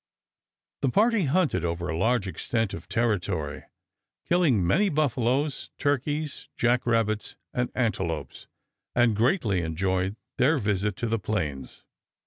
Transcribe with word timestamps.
The 0.81 0.89
party 0.89 1.25
hunted 1.25 1.63
over 1.63 1.87
a 1.87 1.95
large 1.95 2.25
extent 2.27 2.73
of 2.73 2.89
territory, 2.89 3.65
killing 4.27 4.65
many 4.65 4.89
buffaloes, 4.89 5.69
turkeys, 5.77 6.47
jack 6.57 6.87
rabbits, 6.87 7.35
and 7.53 7.71
antelopes, 7.75 8.47
and 8.95 9.15
greatly 9.15 9.61
enjoyed 9.61 10.15
their 10.39 10.57
visit 10.57 10.95
to 10.95 11.07
the 11.07 11.19
plains. 11.19 11.83